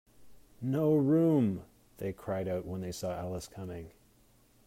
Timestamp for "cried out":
2.11-2.65